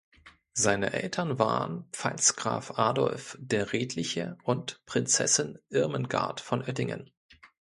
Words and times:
Seine 0.55 0.93
Eltern 0.93 1.37
waren 1.37 1.87
Pfalzgraf 1.91 2.79
Adolf 2.79 3.37
der 3.39 3.71
Redliche 3.71 4.35
und 4.41 4.81
Prinzessin 4.87 5.59
Irmengard 5.69 6.41
von 6.41 6.63
Oettingen. 6.63 7.11